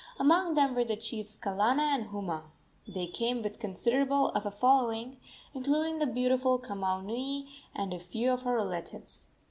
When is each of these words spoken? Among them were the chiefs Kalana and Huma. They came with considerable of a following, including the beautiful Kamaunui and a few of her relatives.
Among 0.19 0.55
them 0.55 0.73
were 0.73 0.83
the 0.83 0.95
chiefs 0.95 1.37
Kalana 1.37 1.93
and 1.93 2.07
Huma. 2.09 2.45
They 2.87 3.05
came 3.05 3.43
with 3.43 3.59
considerable 3.59 4.29
of 4.29 4.47
a 4.47 4.49
following, 4.49 5.17
including 5.53 5.99
the 5.99 6.07
beautiful 6.07 6.57
Kamaunui 6.57 7.45
and 7.75 7.93
a 7.93 7.99
few 7.99 8.31
of 8.31 8.41
her 8.41 8.55
relatives. 8.55 9.33